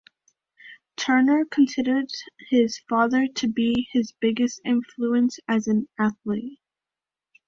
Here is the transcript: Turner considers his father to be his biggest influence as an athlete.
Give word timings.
Turner 0.97 1.45
considers 1.45 2.23
his 2.49 2.79
father 2.89 3.27
to 3.35 3.47
be 3.47 3.87
his 3.91 4.13
biggest 4.13 4.59
influence 4.65 5.37
as 5.47 5.67
an 5.67 5.89
athlete. 5.99 6.57